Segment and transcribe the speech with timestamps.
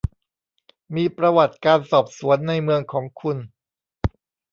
[0.95, 3.37] มีประวัติการสอบสวนในเมืองของคุณ